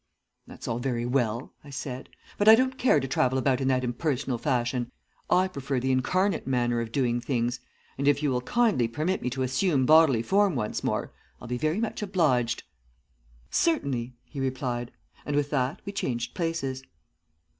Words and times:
"'That's 0.47 0.67
all 0.67 0.79
very 0.79 1.05
well,' 1.05 1.53
I 1.63 1.69
said; 1.69 2.09
'but 2.39 2.47
I 2.49 2.55
don't 2.55 2.79
care 2.79 2.99
to 2.99 3.07
travel 3.07 3.37
about 3.37 3.61
in 3.61 3.67
that 3.67 3.83
impersonal 3.83 4.39
fashion. 4.39 4.91
I 5.29 5.47
prefer 5.47 5.79
the 5.79 5.91
incarnate 5.91 6.47
manner 6.47 6.81
of 6.81 6.91
doing 6.91 7.21
things, 7.21 7.59
and 7.99 8.07
if 8.07 8.23
you 8.23 8.31
will 8.31 8.41
kindly 8.41 8.87
permit 8.87 9.21
me 9.21 9.29
to 9.29 9.43
assume 9.43 9.85
bodily 9.85 10.23
form 10.23 10.55
once 10.55 10.83
more, 10.83 11.13
I'll 11.39 11.47
be 11.47 11.59
very 11.59 11.79
much 11.79 12.01
obliged.' 12.01 12.63
"'Certainly!' 13.51 14.15
he 14.25 14.39
replied, 14.39 14.91
and 15.23 15.35
with 15.35 15.51
that 15.51 15.79
we 15.85 15.91
changed 15.93 16.33
places. 16.33 16.81